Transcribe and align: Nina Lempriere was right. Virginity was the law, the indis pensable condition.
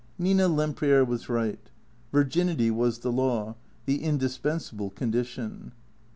Nina 0.17 0.47
Lempriere 0.47 1.05
was 1.05 1.29
right. 1.29 1.59
Virginity 2.11 2.71
was 2.71 2.97
the 3.01 3.11
law, 3.11 3.53
the 3.85 3.99
indis 3.99 4.39
pensable 4.41 4.95
condition. 4.95 5.73